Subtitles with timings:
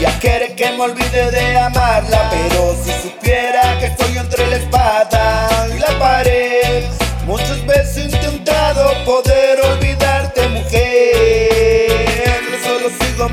[0.00, 3.89] Ella quiere que me olvide de amarla, pero si supiera que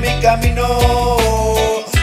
[0.00, 0.66] mi camino,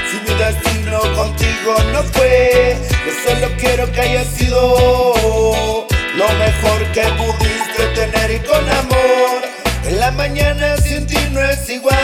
[0.10, 5.86] si mi destino contigo no fue, yo solo quiero que haya sido
[6.16, 9.42] lo mejor que pudiste tener y con amor.
[9.86, 11.96] En la mañana sin ti no es igual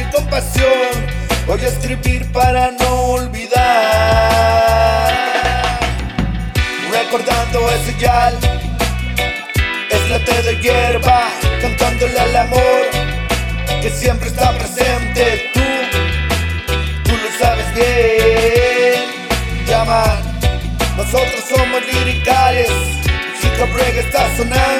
[0.00, 1.06] y con pasión
[1.46, 3.50] voy a escribir para no olvidar.
[6.92, 8.38] Recordando ese yal,
[9.90, 11.28] es la té de hierba,
[11.60, 12.79] cantándole al amor
[13.80, 15.50] que siempre está presente.
[15.54, 15.60] Tú,
[17.04, 19.04] tú lo sabes bien.
[19.66, 20.22] Llaman,
[20.96, 22.70] nosotros somos liricales.
[23.62, 24.79] Hop Reggae está sonando.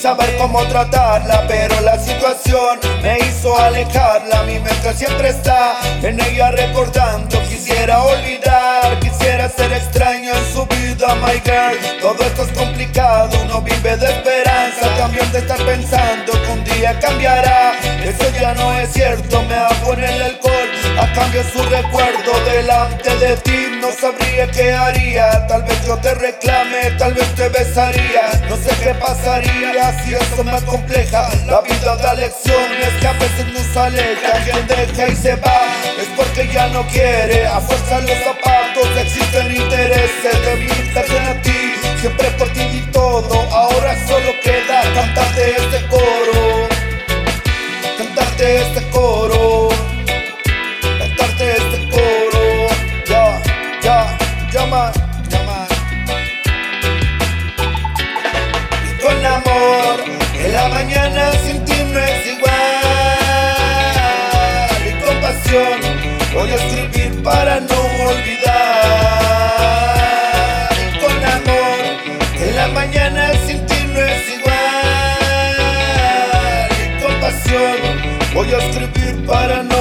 [0.00, 4.44] Saber cómo tratarla, pero la situación me hizo alejarla.
[4.44, 7.38] Mi mente siempre está en ella recordando.
[7.42, 12.00] Quisiera olvidar, quisiera ser extraño en su vida, my girl.
[12.00, 14.88] Todo esto es complicado, uno vive de esperanza.
[14.96, 17.72] También de estar pensando que un día cambiará.
[18.02, 20.70] Eso ya no es cierto, me hago en el alcohol.
[20.98, 26.14] A cambio su recuerdo delante de ti no sabría qué haría Tal vez yo te
[26.14, 26.79] reclame,
[27.40, 28.30] te besaría.
[28.50, 33.46] No sé qué pasaría si eso me compleja La vida da lecciones que a veces
[33.54, 35.60] nos aleja Quien deja y se va.
[35.98, 37.46] Es porque ya no quiere.
[37.46, 37.99] A fuerza
[61.10, 62.52] mañana sin ti no es igual.
[64.86, 65.80] Y con pasión,
[66.32, 67.78] voy a escribir para no
[68.08, 68.50] olvidar.
[70.78, 71.80] Y con amor,
[72.40, 75.58] en la mañana sin ti no es igual.
[76.84, 77.78] Y con pasión,
[78.34, 79.79] voy a escribir para no